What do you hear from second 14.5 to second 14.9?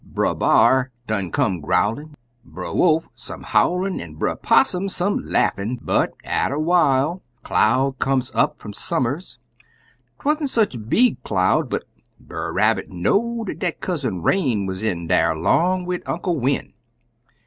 wuz